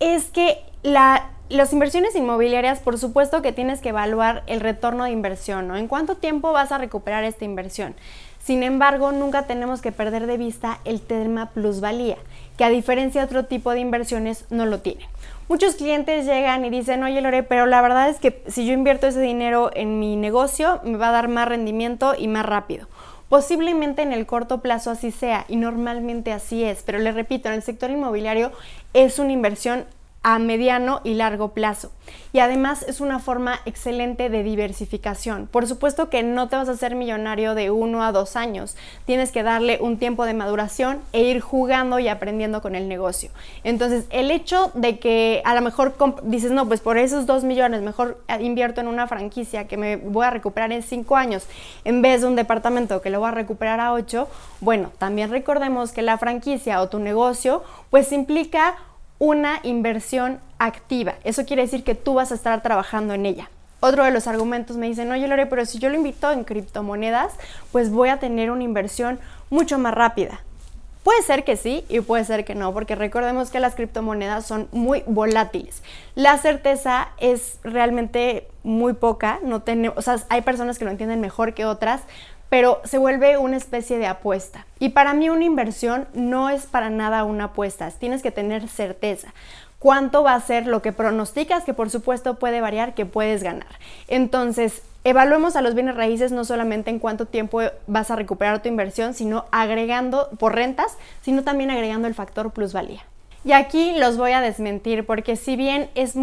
Es 0.00 0.24
que 0.30 0.58
las 0.82 1.72
inversiones 1.72 2.16
inmobiliarias, 2.16 2.80
por 2.80 2.98
supuesto 2.98 3.42
que 3.42 3.52
tienes 3.52 3.80
que 3.80 3.90
evaluar 3.90 4.42
el 4.48 4.58
retorno 4.58 5.04
de 5.04 5.12
inversión, 5.12 5.68
¿no? 5.68 5.76
¿En 5.76 5.86
cuánto 5.86 6.16
tiempo 6.16 6.50
vas 6.50 6.72
a 6.72 6.78
recuperar 6.78 7.22
esta 7.22 7.44
inversión? 7.44 7.94
Sin 8.42 8.64
embargo, 8.64 9.12
nunca 9.12 9.46
tenemos 9.46 9.80
que 9.80 9.92
perder 9.92 10.26
de 10.26 10.38
vista 10.38 10.80
el 10.84 11.02
tema 11.02 11.50
plusvalía, 11.50 12.16
que 12.60 12.64
a 12.64 12.68
diferencia 12.68 13.22
de 13.22 13.24
otro 13.24 13.46
tipo 13.46 13.70
de 13.70 13.80
inversiones 13.80 14.44
no 14.50 14.66
lo 14.66 14.80
tienen. 14.80 15.08
Muchos 15.48 15.76
clientes 15.76 16.26
llegan 16.26 16.62
y 16.62 16.68
dicen, 16.68 17.02
oye 17.02 17.22
Lore, 17.22 17.42
pero 17.42 17.64
la 17.64 17.80
verdad 17.80 18.10
es 18.10 18.18
que 18.18 18.42
si 18.48 18.66
yo 18.66 18.74
invierto 18.74 19.06
ese 19.06 19.22
dinero 19.22 19.70
en 19.72 19.98
mi 19.98 20.14
negocio, 20.14 20.78
me 20.84 20.98
va 20.98 21.08
a 21.08 21.12
dar 21.12 21.28
más 21.28 21.48
rendimiento 21.48 22.12
y 22.18 22.28
más 22.28 22.44
rápido. 22.44 22.86
Posiblemente 23.30 24.02
en 24.02 24.12
el 24.12 24.26
corto 24.26 24.60
plazo 24.60 24.90
así 24.90 25.10
sea 25.10 25.46
y 25.48 25.56
normalmente 25.56 26.34
así 26.34 26.62
es, 26.62 26.82
pero 26.82 26.98
le 26.98 27.12
repito, 27.12 27.48
en 27.48 27.54
el 27.54 27.62
sector 27.62 27.88
inmobiliario 27.88 28.52
es 28.92 29.18
una 29.18 29.32
inversión 29.32 29.86
a 30.22 30.38
mediano 30.38 31.00
y 31.02 31.14
largo 31.14 31.52
plazo. 31.52 31.90
Y 32.32 32.40
además 32.40 32.84
es 32.86 33.00
una 33.00 33.18
forma 33.18 33.60
excelente 33.64 34.28
de 34.28 34.42
diversificación. 34.42 35.46
Por 35.46 35.66
supuesto 35.66 36.10
que 36.10 36.22
no 36.22 36.48
te 36.48 36.56
vas 36.56 36.68
a 36.68 36.72
hacer 36.72 36.94
millonario 36.94 37.54
de 37.54 37.70
uno 37.70 38.04
a 38.04 38.12
dos 38.12 38.36
años. 38.36 38.76
Tienes 39.06 39.32
que 39.32 39.42
darle 39.42 39.78
un 39.80 39.98
tiempo 39.98 40.26
de 40.26 40.34
maduración 40.34 41.00
e 41.12 41.22
ir 41.22 41.40
jugando 41.40 41.98
y 41.98 42.08
aprendiendo 42.08 42.60
con 42.60 42.74
el 42.74 42.88
negocio. 42.88 43.30
Entonces, 43.64 44.04
el 44.10 44.30
hecho 44.30 44.70
de 44.74 44.98
que 44.98 45.42
a 45.44 45.54
lo 45.54 45.62
mejor 45.62 45.94
dices, 46.22 46.50
no, 46.50 46.68
pues 46.68 46.80
por 46.80 46.98
esos 46.98 47.26
dos 47.26 47.42
millones 47.42 47.82
mejor 47.82 48.22
invierto 48.40 48.80
en 48.80 48.88
una 48.88 49.08
franquicia 49.08 49.66
que 49.66 49.76
me 49.76 49.96
voy 49.96 50.26
a 50.26 50.30
recuperar 50.30 50.72
en 50.72 50.82
cinco 50.82 51.16
años 51.16 51.46
en 51.84 52.02
vez 52.02 52.20
de 52.20 52.26
un 52.26 52.36
departamento 52.36 53.00
que 53.00 53.10
lo 53.10 53.20
voy 53.20 53.28
a 53.28 53.32
recuperar 53.32 53.80
a 53.80 53.92
ocho. 53.92 54.28
Bueno, 54.60 54.92
también 54.98 55.30
recordemos 55.30 55.92
que 55.92 56.02
la 56.02 56.18
franquicia 56.18 56.82
o 56.82 56.88
tu 56.88 56.98
negocio 56.98 57.62
pues 57.90 58.12
implica 58.12 58.76
una 59.20 59.60
inversión 59.62 60.40
activa. 60.58 61.14
Eso 61.22 61.44
quiere 61.44 61.62
decir 61.62 61.84
que 61.84 61.94
tú 61.94 62.14
vas 62.14 62.32
a 62.32 62.34
estar 62.34 62.60
trabajando 62.62 63.14
en 63.14 63.26
ella. 63.26 63.50
Otro 63.78 64.04
de 64.04 64.10
los 64.10 64.26
argumentos 64.26 64.76
me 64.76 64.88
dicen, 64.88 65.12
oye 65.12 65.28
Lore, 65.28 65.46
pero 65.46 65.64
si 65.66 65.78
yo 65.78 65.88
lo 65.90 65.94
invito 65.94 66.32
en 66.32 66.42
criptomonedas, 66.42 67.34
pues 67.70 67.90
voy 67.90 68.08
a 68.08 68.18
tener 68.18 68.50
una 68.50 68.64
inversión 68.64 69.20
mucho 69.50 69.78
más 69.78 69.94
rápida. 69.94 70.40
Puede 71.04 71.22
ser 71.22 71.44
que 71.44 71.56
sí 71.56 71.84
y 71.88 72.00
puede 72.00 72.24
ser 72.24 72.44
que 72.44 72.54
no, 72.54 72.72
porque 72.72 72.94
recordemos 72.94 73.50
que 73.50 73.60
las 73.60 73.74
criptomonedas 73.74 74.46
son 74.46 74.68
muy 74.72 75.02
volátiles. 75.06 75.82
La 76.14 76.36
certeza 76.38 77.08
es 77.18 77.58
realmente 77.62 78.48
muy 78.62 78.94
poca, 78.94 79.38
no 79.42 79.62
o 79.96 80.02
sea, 80.02 80.16
hay 80.28 80.42
personas 80.42 80.78
que 80.78 80.84
lo 80.84 80.90
entienden 80.90 81.20
mejor 81.20 81.54
que 81.54 81.64
otras, 81.64 82.02
pero 82.50 82.82
se 82.84 82.98
vuelve 82.98 83.38
una 83.38 83.56
especie 83.56 83.96
de 83.96 84.06
apuesta. 84.06 84.66
Y 84.78 84.90
para 84.90 85.14
mí 85.14 85.30
una 85.30 85.44
inversión 85.44 86.06
no 86.12 86.50
es 86.50 86.66
para 86.66 86.90
nada 86.90 87.24
una 87.24 87.44
apuesta, 87.44 87.90
tienes 87.92 88.22
que 88.22 88.30
tener 88.30 88.68
certeza 88.68 89.32
cuánto 89.80 90.22
va 90.22 90.34
a 90.34 90.40
ser 90.40 90.66
lo 90.66 90.82
que 90.82 90.92
pronosticas, 90.92 91.64
que 91.64 91.74
por 91.74 91.90
supuesto 91.90 92.34
puede 92.34 92.60
variar, 92.60 92.94
que 92.94 93.06
puedes 93.06 93.42
ganar. 93.42 93.66
Entonces, 94.06 94.82
evaluemos 95.02 95.56
a 95.56 95.62
los 95.62 95.74
bienes 95.74 95.96
raíces 95.96 96.30
no 96.30 96.44
solamente 96.44 96.90
en 96.90 97.00
cuánto 97.00 97.26
tiempo 97.26 97.60
vas 97.88 98.10
a 98.12 98.16
recuperar 98.16 98.62
tu 98.62 98.68
inversión, 98.68 99.14
sino 99.14 99.46
agregando 99.50 100.28
por 100.38 100.54
rentas, 100.54 100.96
sino 101.22 101.42
también 101.42 101.70
agregando 101.70 102.06
el 102.06 102.14
factor 102.14 102.52
plusvalía. 102.52 103.02
Y 103.42 103.52
aquí 103.52 103.94
los 103.98 104.18
voy 104.18 104.32
a 104.32 104.42
desmentir 104.42 105.06
porque 105.06 105.34
si 105.34 105.56
bien 105.56 105.88
es 105.94 106.14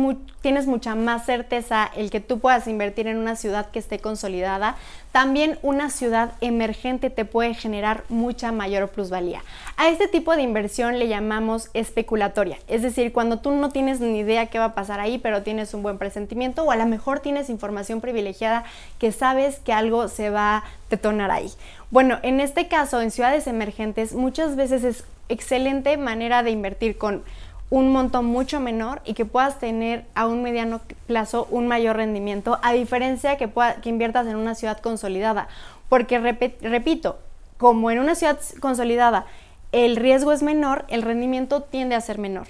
tienes 0.42 0.68
mucha 0.68 0.94
más 0.94 1.26
certeza 1.26 1.90
el 1.96 2.12
que 2.12 2.20
tú 2.20 2.40
puedas 2.40 2.68
invertir 2.68 3.08
en 3.08 3.18
una 3.18 3.36
ciudad 3.36 3.72
que 3.72 3.80
esté 3.80 3.98
consolidada, 3.98 4.76
también 5.12 5.58
una 5.64 5.90
ciudad 5.90 6.34
emergente 6.42 7.10
te 7.10 7.26
puede 7.26 7.56
generar 7.56 8.04
mucha 8.08 8.52
mayor 8.52 8.90
plusvalía. 8.90 9.42
A 9.78 9.90
este 9.90 10.08
tipo 10.08 10.36
de 10.36 10.44
inversión 10.44 11.00
le 11.00 11.08
llamamos 11.08 11.72
especulatoria, 11.74 12.60
es 12.68 12.84
decir, 12.84 13.12
cuando 13.12 13.40
tú 13.40 13.52
no 13.52 13.72
tienes 13.72 14.00
ni 14.00 14.20
idea 14.20 14.46
qué 14.46 14.60
va 14.60 14.66
a 14.66 14.76
pasar 14.76 15.00
ahí, 15.00 15.18
pero 15.18 15.42
tienes 15.42 15.74
un 15.74 15.82
buen 15.82 15.98
presentimiento 15.98 16.64
o 16.64 16.72
a 16.72 16.76
lo 16.76 16.86
mejor 16.86 17.20
tienes 17.20 17.50
información 17.50 18.00
privilegiada 18.00 18.64
que 19.00 19.12
sabes 19.12 19.60
que 19.60 19.74
algo 19.74 20.08
se 20.08 20.30
va 20.30 20.64
detonar 20.90 21.32
ahí. 21.32 21.52
Bueno, 21.92 22.20
en 22.24 22.40
este 22.40 22.68
caso, 22.68 23.02
en 23.02 23.12
ciudades 23.12 23.48
emergentes, 23.48 24.14
muchas 24.14 24.56
veces 24.56 24.84
es 24.84 25.04
excelente 25.30 25.98
manera 25.98 26.44
de 26.44 26.52
invertir 26.52 26.98
con 26.98 27.24
un 27.70 27.92
monto 27.92 28.24
mucho 28.24 28.60
menor 28.60 29.02
y 29.04 29.14
que 29.14 29.26
puedas 29.26 29.60
tener 29.60 30.06
a 30.16 30.26
un 30.28 30.42
mediano 30.42 30.80
plazo 31.06 31.48
un 31.52 31.68
mayor 31.68 31.98
rendimiento, 31.98 32.60
a 32.64 32.74
diferencia 32.74 33.38
que, 33.38 33.50
que 33.82 33.90
inviertas 33.90 34.28
en 34.28 34.38
una 34.38 34.56
ciudad 34.56 34.80
consolidada. 34.80 35.50
Porque, 35.90 36.20
repito, 36.20 37.20
como 37.58 37.92
en 37.92 38.00
una 38.00 38.16
ciudad 38.16 38.40
consolidada 38.60 39.26
el 39.72 39.98
riesgo 39.98 40.32
es 40.32 40.44
menor, 40.44 40.86
el 40.88 41.02
rendimiento 41.02 41.62
tiende 41.62 41.96
a 41.96 42.02
ser 42.02 42.20
menor. 42.20 42.48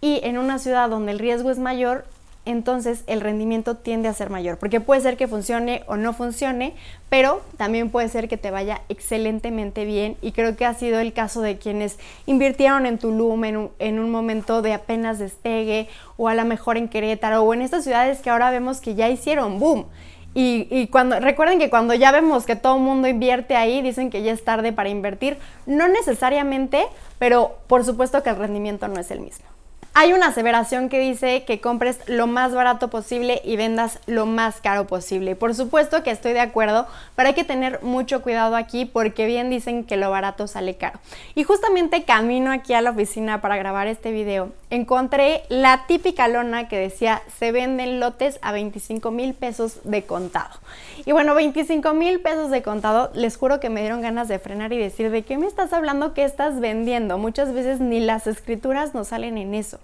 Y 0.00 0.20
en 0.22 0.38
una 0.38 0.58
ciudad 0.58 0.88
donde 0.88 1.12
el 1.12 1.18
riesgo 1.18 1.50
es 1.50 1.58
mayor, 1.58 2.06
entonces 2.46 3.04
el 3.06 3.20
rendimiento 3.20 3.76
tiende 3.76 4.08
a 4.08 4.14
ser 4.14 4.30
mayor, 4.30 4.58
porque 4.58 4.80
puede 4.80 5.00
ser 5.00 5.16
que 5.16 5.28
funcione 5.28 5.82
o 5.86 5.96
no 5.96 6.12
funcione, 6.12 6.74
pero 7.08 7.40
también 7.56 7.90
puede 7.90 8.08
ser 8.08 8.28
que 8.28 8.36
te 8.36 8.50
vaya 8.50 8.82
excelentemente 8.88 9.84
bien 9.84 10.16
y 10.20 10.32
creo 10.32 10.56
que 10.56 10.66
ha 10.66 10.74
sido 10.74 11.00
el 11.00 11.12
caso 11.12 11.40
de 11.40 11.58
quienes 11.58 11.98
invirtieron 12.26 12.86
en 12.86 12.98
Tulum 12.98 13.44
en 13.44 13.56
un, 13.56 13.70
en 13.78 13.98
un 13.98 14.10
momento 14.10 14.62
de 14.62 14.74
apenas 14.74 15.18
despegue 15.18 15.88
o 16.16 16.28
a 16.28 16.34
lo 16.34 16.44
mejor 16.44 16.76
en 16.76 16.88
Querétaro 16.88 17.42
o 17.42 17.54
en 17.54 17.62
estas 17.62 17.84
ciudades 17.84 18.20
que 18.20 18.30
ahora 18.30 18.50
vemos 18.50 18.80
que 18.80 18.94
ya 18.94 19.08
hicieron 19.08 19.58
boom. 19.58 19.86
Y, 20.36 20.66
y, 20.68 20.88
cuando 20.88 21.20
recuerden 21.20 21.60
que 21.60 21.70
cuando 21.70 21.94
ya 21.94 22.10
vemos 22.10 22.44
que 22.44 22.56
todo 22.56 22.76
el 22.76 22.82
mundo 22.82 23.06
invierte 23.06 23.54
ahí, 23.54 23.82
dicen 23.82 24.10
que 24.10 24.24
ya 24.24 24.32
es 24.32 24.44
tarde 24.44 24.72
para 24.72 24.88
invertir. 24.88 25.38
No 25.64 25.86
necesariamente, 25.86 26.86
pero 27.20 27.58
por 27.68 27.84
supuesto 27.84 28.20
que 28.24 28.30
el 28.30 28.36
rendimiento 28.36 28.88
no 28.88 28.98
es 28.98 29.12
el 29.12 29.20
mismo. 29.20 29.53
Hay 29.96 30.12
una 30.12 30.26
aseveración 30.26 30.88
que 30.88 30.98
dice 30.98 31.44
que 31.44 31.60
compres 31.60 32.00
lo 32.08 32.26
más 32.26 32.52
barato 32.52 32.90
posible 32.90 33.40
y 33.44 33.54
vendas 33.54 34.00
lo 34.06 34.26
más 34.26 34.60
caro 34.60 34.88
posible. 34.88 35.36
Por 35.36 35.54
supuesto 35.54 36.02
que 36.02 36.10
estoy 36.10 36.32
de 36.32 36.40
acuerdo, 36.40 36.88
pero 37.14 37.28
hay 37.28 37.36
que 37.36 37.44
tener 37.44 37.80
mucho 37.80 38.20
cuidado 38.20 38.56
aquí 38.56 38.86
porque 38.86 39.24
bien 39.24 39.50
dicen 39.50 39.84
que 39.84 39.96
lo 39.96 40.10
barato 40.10 40.48
sale 40.48 40.74
caro. 40.74 40.98
Y 41.36 41.44
justamente 41.44 42.02
camino 42.02 42.50
aquí 42.50 42.74
a 42.74 42.82
la 42.82 42.90
oficina 42.90 43.40
para 43.40 43.56
grabar 43.56 43.86
este 43.86 44.10
video, 44.10 44.50
encontré 44.74 45.42
la 45.48 45.86
típica 45.86 46.28
lona 46.28 46.68
que 46.68 46.78
decía 46.78 47.22
se 47.38 47.52
venden 47.52 48.00
lotes 48.00 48.38
a 48.42 48.52
25 48.52 49.10
mil 49.10 49.34
pesos 49.34 49.78
de 49.84 50.04
contado. 50.04 50.58
Y 51.06 51.12
bueno, 51.12 51.34
25 51.34 51.94
mil 51.94 52.20
pesos 52.20 52.50
de 52.50 52.62
contado, 52.62 53.10
les 53.14 53.36
juro 53.36 53.60
que 53.60 53.70
me 53.70 53.80
dieron 53.80 54.02
ganas 54.02 54.28
de 54.28 54.38
frenar 54.38 54.72
y 54.72 54.78
decir, 54.78 55.10
¿de 55.10 55.22
qué 55.22 55.38
me 55.38 55.46
estás 55.46 55.72
hablando? 55.72 56.14
¿Qué 56.14 56.24
estás 56.24 56.60
vendiendo? 56.60 57.18
Muchas 57.18 57.52
veces 57.52 57.80
ni 57.80 58.00
las 58.00 58.26
escrituras 58.26 58.94
nos 58.94 59.08
salen 59.08 59.38
en 59.38 59.54
eso. 59.54 59.78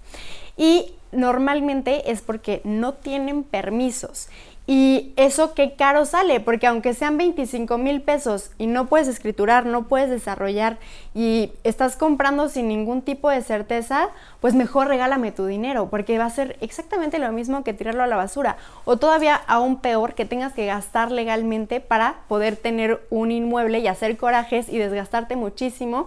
Y 0.56 0.94
normalmente 1.12 2.10
es 2.10 2.22
porque 2.22 2.60
no 2.64 2.94
tienen 2.94 3.42
permisos. 3.42 4.28
Y 4.66 5.14
eso 5.16 5.52
qué 5.54 5.72
caro 5.74 6.04
sale, 6.04 6.38
porque 6.38 6.68
aunque 6.68 6.94
sean 6.94 7.16
25 7.16 7.76
mil 7.76 8.02
pesos 8.02 8.52
y 8.56 8.68
no 8.68 8.86
puedes 8.86 9.08
escriturar, 9.08 9.66
no 9.66 9.88
puedes 9.88 10.10
desarrollar 10.10 10.78
y 11.12 11.50
estás 11.64 11.96
comprando 11.96 12.48
sin 12.48 12.68
ningún 12.68 13.02
tipo 13.02 13.30
de 13.30 13.42
certeza, 13.42 14.10
pues 14.40 14.54
mejor 14.54 14.86
regálame 14.86 15.32
tu 15.32 15.46
dinero, 15.46 15.88
porque 15.90 16.18
va 16.18 16.26
a 16.26 16.30
ser 16.30 16.56
exactamente 16.60 17.18
lo 17.18 17.32
mismo 17.32 17.64
que 17.64 17.74
tirarlo 17.74 18.04
a 18.04 18.06
la 18.06 18.16
basura. 18.16 18.58
O 18.84 18.96
todavía 18.96 19.40
aún 19.48 19.80
peor, 19.80 20.14
que 20.14 20.24
tengas 20.24 20.52
que 20.52 20.66
gastar 20.66 21.10
legalmente 21.10 21.80
para 21.80 22.20
poder 22.28 22.54
tener 22.54 23.04
un 23.10 23.32
inmueble 23.32 23.80
y 23.80 23.88
hacer 23.88 24.16
corajes 24.16 24.68
y 24.68 24.78
desgastarte 24.78 25.34
muchísimo 25.34 26.06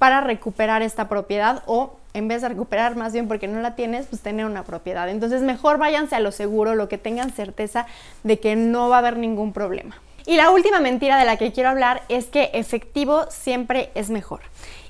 para 0.00 0.22
recuperar 0.22 0.80
esta 0.80 1.10
propiedad 1.10 1.62
o 1.66 1.92
en 2.14 2.26
vez 2.26 2.40
de 2.40 2.48
recuperar 2.48 2.96
más 2.96 3.12
bien 3.12 3.28
porque 3.28 3.46
no 3.48 3.60
la 3.60 3.74
tienes, 3.76 4.06
pues 4.06 4.22
tener 4.22 4.46
una 4.46 4.64
propiedad. 4.64 5.10
Entonces 5.10 5.42
mejor 5.42 5.76
váyanse 5.76 6.16
a 6.16 6.20
lo 6.20 6.32
seguro, 6.32 6.74
lo 6.74 6.88
que 6.88 6.96
tengan 6.96 7.30
certeza 7.30 7.86
de 8.22 8.40
que 8.40 8.56
no 8.56 8.88
va 8.88 8.96
a 8.96 8.98
haber 9.00 9.18
ningún 9.18 9.52
problema. 9.52 10.00
Y 10.24 10.38
la 10.38 10.50
última 10.52 10.80
mentira 10.80 11.18
de 11.18 11.26
la 11.26 11.36
que 11.36 11.52
quiero 11.52 11.68
hablar 11.68 12.00
es 12.08 12.28
que 12.28 12.48
efectivo 12.54 13.26
siempre 13.28 13.90
es 13.94 14.08
mejor. 14.08 14.40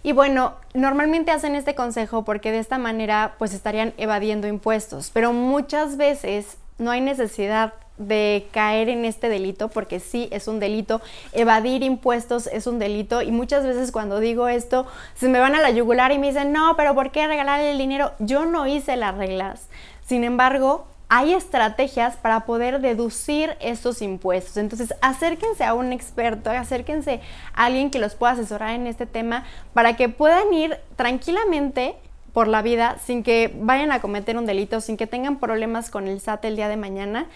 Y 0.04 0.12
bueno, 0.12 0.54
normalmente 0.74 1.32
hacen 1.32 1.56
este 1.56 1.74
consejo 1.74 2.24
porque 2.24 2.52
de 2.52 2.60
esta 2.60 2.78
manera 2.78 3.34
pues 3.36 3.52
estarían 3.52 3.92
evadiendo 3.96 4.46
impuestos, 4.46 5.10
pero 5.12 5.32
muchas 5.32 5.96
veces 5.96 6.56
no 6.78 6.92
hay 6.92 7.00
necesidad 7.00 7.74
de 8.00 8.48
caer 8.50 8.88
en 8.88 9.04
este 9.04 9.28
delito, 9.28 9.68
porque 9.68 10.00
sí 10.00 10.28
es 10.32 10.48
un 10.48 10.58
delito, 10.58 11.00
evadir 11.32 11.82
impuestos 11.82 12.48
es 12.48 12.66
un 12.66 12.78
delito 12.78 13.22
y 13.22 13.30
muchas 13.30 13.64
veces 13.64 13.92
cuando 13.92 14.20
digo 14.20 14.48
esto 14.48 14.86
se 15.14 15.28
me 15.28 15.38
van 15.38 15.54
a 15.54 15.60
la 15.60 15.70
yugular 15.70 16.10
y 16.10 16.18
me 16.18 16.28
dicen, 16.28 16.52
no, 16.52 16.74
pero 16.76 16.94
¿por 16.94 17.12
qué 17.12 17.26
regalarle 17.26 17.70
el 17.70 17.78
dinero? 17.78 18.12
Yo 18.18 18.46
no 18.46 18.66
hice 18.66 18.96
las 18.96 19.16
reglas. 19.16 19.68
Sin 20.04 20.24
embargo, 20.24 20.86
hay 21.08 21.34
estrategias 21.34 22.16
para 22.16 22.46
poder 22.46 22.80
deducir 22.80 23.56
estos 23.60 24.00
impuestos. 24.00 24.56
Entonces, 24.56 24.94
acérquense 25.02 25.64
a 25.64 25.74
un 25.74 25.92
experto, 25.92 26.50
acérquense 26.50 27.20
a 27.52 27.64
alguien 27.66 27.90
que 27.90 27.98
los 27.98 28.14
pueda 28.14 28.32
asesorar 28.32 28.70
en 28.70 28.86
este 28.86 29.06
tema 29.06 29.44
para 29.74 29.96
que 29.96 30.08
puedan 30.08 30.54
ir 30.54 30.78
tranquilamente 30.96 31.96
por 32.32 32.46
la 32.46 32.62
vida 32.62 32.96
sin 33.04 33.22
que 33.24 33.52
vayan 33.60 33.90
a 33.90 34.00
cometer 34.00 34.38
un 34.38 34.46
delito, 34.46 34.80
sin 34.80 34.96
que 34.96 35.08
tengan 35.08 35.40
problemas 35.40 35.90
con 35.90 36.06
el 36.06 36.20
SAT 36.20 36.44
el 36.44 36.56
día 36.56 36.68
de 36.68 36.76
mañana 36.76 37.26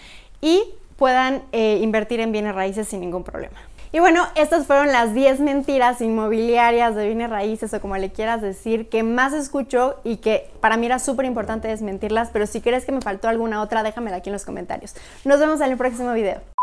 y 0.45 0.63
puedan 0.95 1.41
eh, 1.51 1.79
invertir 1.81 2.19
en 2.19 2.31
bienes 2.31 2.53
raíces 2.53 2.87
sin 2.87 2.99
ningún 2.99 3.23
problema. 3.23 3.57
Y 3.91 3.99
bueno, 3.99 4.27
estas 4.35 4.67
fueron 4.67 4.91
las 4.91 5.15
10 5.15 5.39
mentiras 5.39 6.01
inmobiliarias 6.01 6.95
de 6.95 7.07
bienes 7.07 7.31
raíces 7.31 7.73
o 7.73 7.81
como 7.81 7.97
le 7.97 8.11
quieras 8.11 8.41
decir 8.41 8.87
que 8.87 9.01
más 9.01 9.33
escucho 9.33 9.95
y 10.03 10.17
que 10.17 10.51
para 10.59 10.77
mí 10.77 10.85
era 10.85 10.99
súper 10.99 11.25
importante 11.25 11.67
desmentirlas, 11.67 12.29
pero 12.31 12.45
si 12.45 12.61
crees 12.61 12.85
que 12.85 12.91
me 12.91 13.01
faltó 13.01 13.27
alguna 13.27 13.61
otra, 13.61 13.81
déjamela 13.81 14.17
aquí 14.17 14.29
en 14.29 14.33
los 14.33 14.45
comentarios. 14.45 14.93
Nos 15.23 15.39
vemos 15.39 15.61
en 15.61 15.71
el 15.71 15.77
próximo 15.77 16.13
video. 16.13 16.54